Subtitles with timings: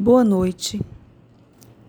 [0.00, 0.80] Boa noite.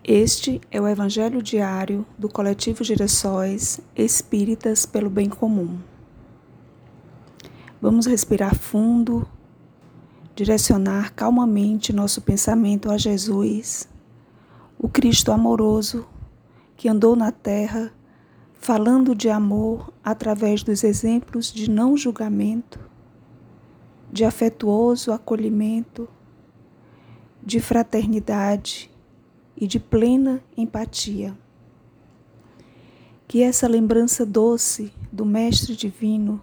[0.02, 5.78] Este é o Evangelho diário do Coletivo Girassóis Espíritas pelo Bem Comum.
[7.80, 9.28] Vamos respirar fundo,
[10.34, 13.88] direcionar calmamente nosso pensamento a Jesus,
[14.76, 16.04] o Cristo amoroso
[16.76, 17.92] que andou na terra
[18.54, 22.80] falando de amor através dos exemplos de não julgamento,
[24.12, 26.08] de afetuoso acolhimento
[27.42, 28.90] de fraternidade
[29.56, 31.36] e de plena empatia.
[33.26, 36.40] Que essa lembrança doce do Mestre Divino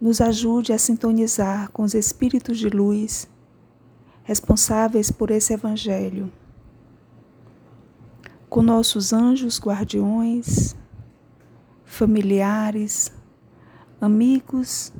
[0.00, 3.28] nos ajude a sintonizar com os espíritos de luz
[4.24, 6.32] responsáveis por esse Evangelho,
[8.48, 10.76] com nossos anjos guardiões,
[11.84, 13.12] familiares,
[14.00, 14.92] amigos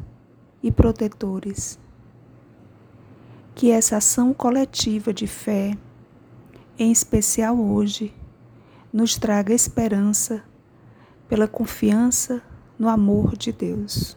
[0.63, 1.82] e protetores
[3.55, 5.77] que essa ação coletiva de fé,
[6.79, 8.13] em especial hoje,
[8.93, 10.43] nos traga esperança
[11.29, 12.43] pela confiança
[12.79, 14.17] no amor de Deus.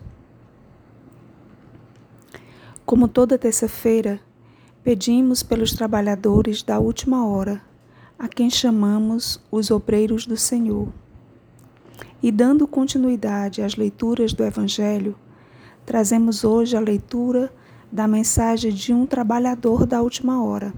[2.86, 4.20] Como toda terça-feira,
[4.84, 7.62] pedimos pelos trabalhadores da última hora,
[8.18, 10.90] a quem chamamos os obreiros do Senhor.
[12.22, 15.16] E dando continuidade às leituras do Evangelho,
[15.86, 17.52] trazemos hoje a leitura
[17.96, 20.74] da mensagem de um trabalhador da última hora.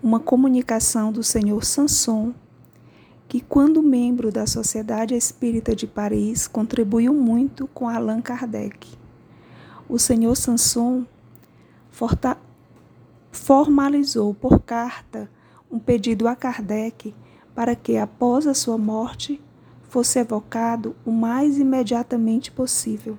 [0.00, 2.32] Uma comunicação do senhor Sanson,
[3.26, 8.86] que, quando membro da Sociedade Espírita de Paris, contribuiu muito com Allan Kardec.
[9.88, 11.04] O senhor Sanson
[13.32, 15.28] formalizou por carta
[15.68, 17.12] um pedido a Kardec
[17.52, 19.42] para que, após a sua morte,
[19.88, 23.18] fosse evocado o mais imediatamente possível.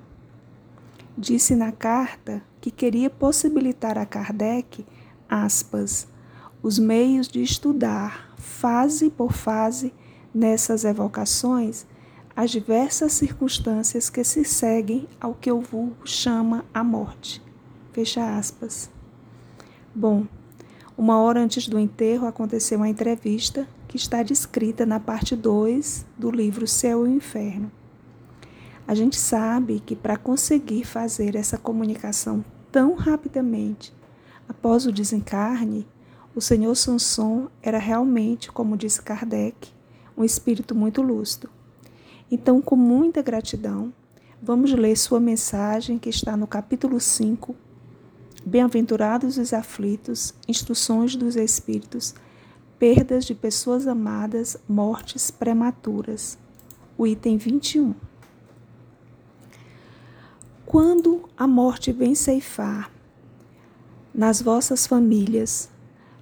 [1.17, 4.85] Disse na carta que queria possibilitar a Kardec,
[5.27, 6.07] aspas,
[6.61, 9.91] os meios de estudar, fase por fase,
[10.33, 11.85] nessas evocações,
[12.35, 17.41] as diversas circunstâncias que se seguem ao que o vulgo chama a morte.
[17.91, 18.89] Fecha aspas.
[19.93, 20.25] Bom,
[20.97, 26.31] uma hora antes do enterro aconteceu uma entrevista que está descrita na parte 2 do
[26.31, 27.69] livro Céu e Inferno.
[28.87, 33.93] A gente sabe que para conseguir fazer essa comunicação tão rapidamente
[34.47, 35.87] após o desencarne,
[36.35, 39.69] o senhor Sanson era realmente, como disse Kardec,
[40.17, 41.49] um espírito muito lúcido.
[42.29, 43.93] Então, com muita gratidão,
[44.41, 47.55] vamos ler sua mensagem que está no capítulo 5,
[48.43, 52.15] Bem-aventurados os aflitos, instruções dos espíritos,
[52.79, 56.39] perdas de pessoas amadas, mortes prematuras.
[56.97, 57.93] O item 21.
[60.71, 62.89] Quando a morte vem ceifar
[64.15, 65.69] nas vossas famílias,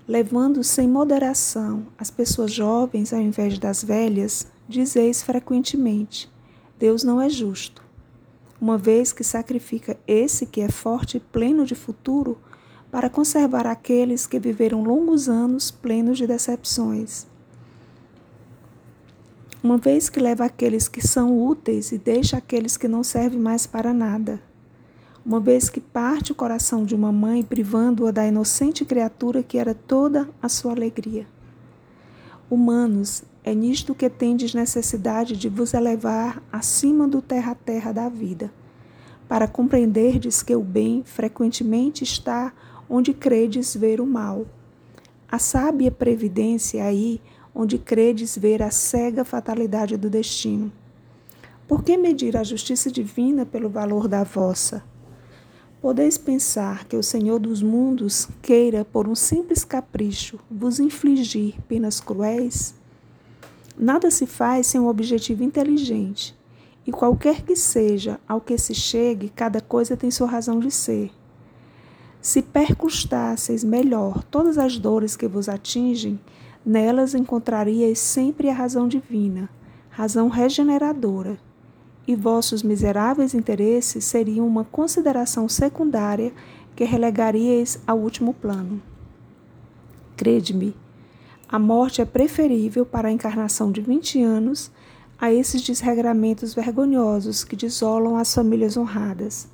[0.08, 6.28] levando sem moderação as pessoas jovens ao invés das velhas, dizeis frequentemente:
[6.80, 7.84] Deus não é justo,
[8.60, 12.36] uma vez que sacrifica esse que é forte e pleno de futuro
[12.90, 17.28] para conservar aqueles que viveram longos anos plenos de decepções.
[19.62, 23.68] Uma vez que leva aqueles que são úteis e deixa aqueles que não servem mais
[23.68, 24.42] para nada.
[25.26, 29.74] Uma vez que parte o coração de uma mãe, privando-a da inocente criatura que era
[29.74, 31.28] toda a sua alegria.
[32.50, 38.54] Humanos, é nisto que tendes necessidade de vos elevar acima do terra-terra da vida,
[39.28, 42.54] para compreenderdes que o bem frequentemente está
[42.90, 44.46] onde credes ver o mal.
[45.30, 47.22] A sábia previdência aí
[47.54, 50.72] onde credes ver a cega fatalidade do destino.
[51.68, 54.84] Por que medir a justiça divina pelo valor da vossa?
[55.82, 62.00] Podeis pensar que o Senhor dos mundos queira, por um simples capricho, vos infligir penas
[62.02, 62.74] cruéis?
[63.78, 66.38] Nada se faz sem um objetivo inteligente,
[66.86, 71.12] e qualquer que seja ao que se chegue, cada coisa tem sua razão de ser.
[72.22, 76.20] Se percustasseis melhor todas as dores que vos atingem,
[76.66, 79.50] Nelas encontraríeis sempre a razão divina,
[79.90, 81.38] razão regeneradora,
[82.06, 86.34] e vossos miseráveis interesses seriam uma consideração secundária
[86.76, 88.82] que relegaríeis ao último plano.
[90.18, 90.76] Crede-me,
[91.48, 94.72] a morte é preferível para a encarnação de 20 anos
[95.20, 99.48] a esses desregramentos vergonhosos que desolam as famílias honradas.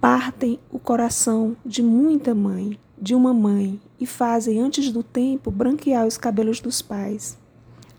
[0.00, 6.06] Partem o coração de muita mãe de uma mãe e fazem antes do tempo branquear
[6.06, 7.38] os cabelos dos pais.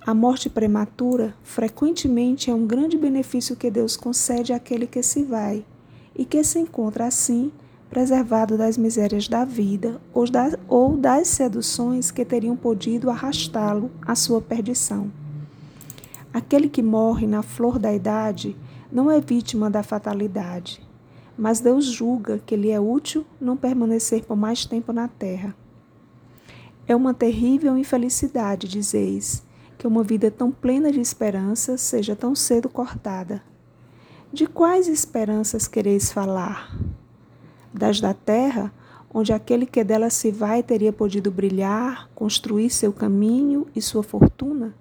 [0.06, 5.66] A morte prematura frequentemente é um grande benefício que Deus concede àquele que se vai
[6.16, 7.52] e que se encontra assim
[7.90, 10.00] preservado das misérias da vida
[10.68, 15.12] ou das seduções que teriam podido arrastá-lo à sua perdição.
[16.32, 18.56] Aquele que morre na flor da idade
[18.92, 20.82] não é vítima da fatalidade,
[21.40, 25.56] mas Deus julga que lhe é útil não permanecer por mais tempo na terra.
[26.86, 29.42] É uma terrível infelicidade, dizeis,
[29.78, 33.42] que uma vida tão plena de esperança seja tão cedo cortada.
[34.34, 36.78] De quais esperanças quereis falar?
[37.74, 38.74] Das da terra,
[39.14, 44.76] onde aquele que dela se vai teria podido brilhar, construir seu caminho e sua fortuna?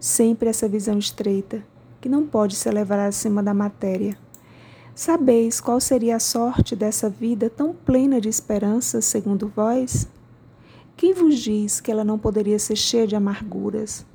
[0.00, 1.62] Sempre essa visão estreita,
[2.00, 4.16] que não pode se elevar acima da matéria.
[4.96, 10.08] Sabeis qual seria a sorte dessa vida tão plena de esperança, segundo vós?
[10.96, 14.06] Quem vos diz que ela não poderia ser cheia de amarguras?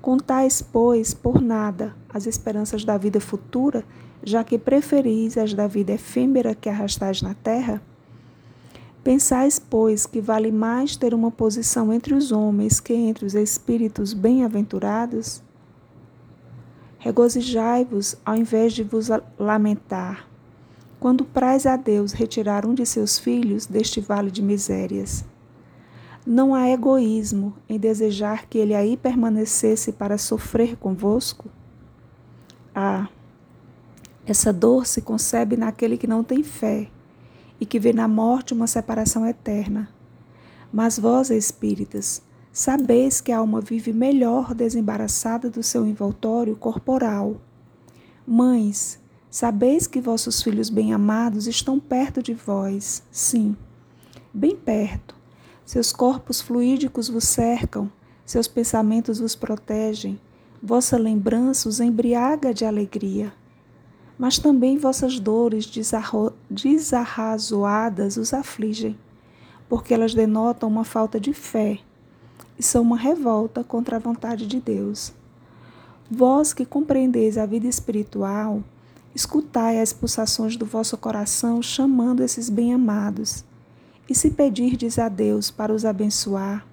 [0.00, 3.84] Contais, pois, por nada as esperanças da vida futura,
[4.22, 7.82] já que preferis as da vida efêmera que arrastais na terra?
[9.02, 14.14] Pensais, pois, que vale mais ter uma posição entre os homens que entre os espíritos
[14.14, 15.42] bem-aventurados?
[17.02, 20.24] Regozijai-vos ao invés de vos lamentar,
[21.00, 25.24] quando praz a Deus retirar um de seus filhos deste vale de misérias.
[26.24, 31.50] Não há egoísmo em desejar que ele aí permanecesse para sofrer convosco?
[32.72, 33.08] Ah,
[34.24, 36.88] essa dor se concebe naquele que não tem fé
[37.60, 39.88] e que vê na morte uma separação eterna.
[40.72, 42.22] Mas vós, espíritas,
[42.52, 47.40] sabeis que a alma vive melhor desembaraçada do seu envoltório corporal.
[48.26, 49.00] Mães,
[49.30, 53.56] sabeis que vossos filhos bem-amados estão perto de vós, sim,
[54.32, 55.22] bem perto
[55.64, 57.90] seus corpos fluídicos vos cercam,
[58.26, 60.20] seus pensamentos vos protegem,
[60.62, 63.32] vossa lembrança os embriaga de alegria.
[64.18, 65.66] Mas também vossas dores
[66.50, 68.98] desarrazoadas os afligem,
[69.68, 71.78] porque elas denotam uma falta de fé
[72.62, 75.12] e são uma revolta contra a vontade de Deus.
[76.08, 78.62] Vós que compreendeis a vida espiritual,
[79.12, 83.44] escutai as pulsações do vosso coração chamando esses bem-amados
[84.08, 86.64] e se pedirdes a Deus para os abençoar,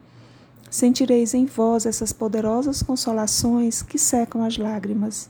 [0.70, 5.28] sentireis em vós essas poderosas consolações que secam as lágrimas,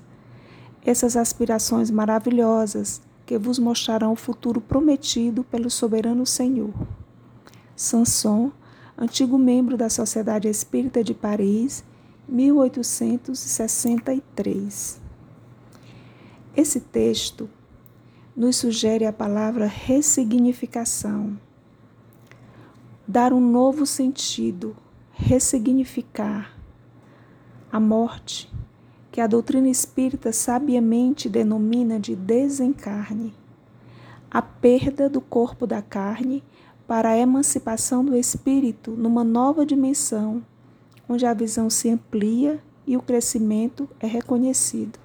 [0.85, 6.73] essas aspirações maravilhosas que vos mostrarão o futuro prometido pelo soberano Senhor.
[7.77, 8.51] Sanson,
[8.99, 11.85] antigo membro da Sociedade Espírita de Paris,
[12.27, 14.99] 1863.
[16.53, 17.49] Esse texto
[18.35, 21.39] nos sugere a palavra ressignificação
[23.07, 24.75] dar um novo sentido,
[25.13, 26.53] ressignificar
[27.71, 28.51] a morte,
[29.11, 33.33] que a doutrina espírita sabiamente denomina de desencarne,
[34.29, 36.43] a perda do corpo da carne
[36.89, 40.43] para a emancipação do espírito numa nova dimensão,
[41.07, 44.97] onde a visão se amplia e o crescimento é reconhecido.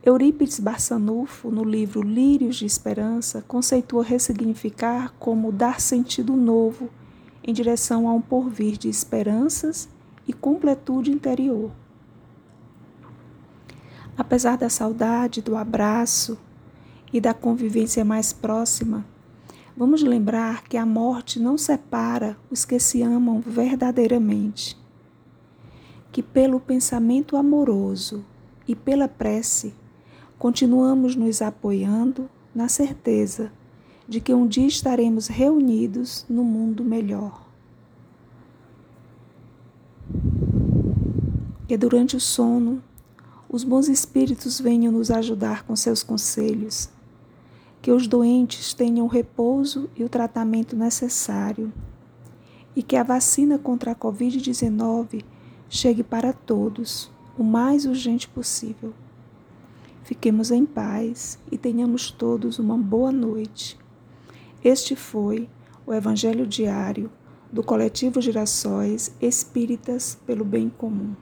[0.00, 6.88] Eurípides Barçanufo, no livro Lírios de Esperança, conceitua ressignificar como dar sentido novo
[7.42, 9.88] em direção a um porvir de esperanças
[10.24, 11.72] e completude interior.
[14.16, 16.38] Apesar da saudade, do abraço
[17.12, 19.04] e da convivência mais próxima,
[19.76, 24.78] vamos lembrar que a morte não separa os que se amam verdadeiramente.
[26.10, 28.24] Que pelo pensamento amoroso
[28.68, 29.74] e pela prece,
[30.38, 33.50] continuamos nos apoiando na certeza
[34.06, 37.46] de que um dia estaremos reunidos no mundo melhor.
[41.66, 42.82] Que durante o sono
[43.48, 46.90] os bons espíritos venham nos ajudar com seus conselhos,
[47.82, 51.72] que os doentes tenham o repouso e o tratamento necessário,
[52.76, 55.24] e que a vacina contra a Covid-19
[55.68, 58.94] chegue para todos o mais urgente possível.
[60.04, 63.76] Fiquemos em paz e tenhamos todos uma boa noite.
[64.62, 65.48] Este foi
[65.84, 67.10] o Evangelho Diário
[67.50, 71.14] do Coletivo Girassóis Espíritas pelo Bem Comum.